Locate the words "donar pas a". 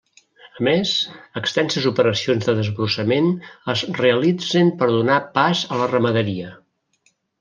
4.97-5.83